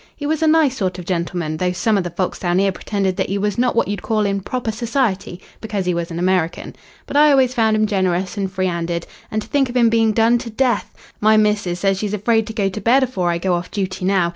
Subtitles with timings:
[0.15, 3.17] He was a nice sort of gentleman, though some of the folks down here pretended
[3.17, 6.75] that 'e was not what you'd call in proper society, because he was an American.
[7.05, 9.05] But I always found 'im generous and free 'anded.
[9.29, 10.91] And to think of 'im being done to death!
[11.19, 14.29] My missus says she's afraid to go to bed afore I go off duty now.